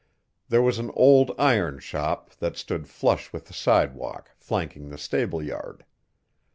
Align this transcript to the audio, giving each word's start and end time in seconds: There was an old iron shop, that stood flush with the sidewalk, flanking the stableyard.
There 0.49 0.63
was 0.63 0.79
an 0.79 0.89
old 0.95 1.29
iron 1.37 1.77
shop, 1.77 2.31
that 2.39 2.57
stood 2.57 2.87
flush 2.87 3.31
with 3.31 3.45
the 3.45 3.53
sidewalk, 3.53 4.31
flanking 4.35 4.89
the 4.89 4.97
stableyard. 4.97 5.85